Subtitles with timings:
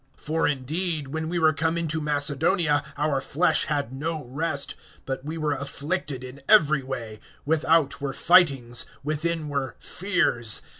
[0.17, 4.73] (5)For indeed, when we were come into Macedonia, our flesh had no rest,
[5.05, 10.63] but we were afflicted in every way; without were fightings, within were fears.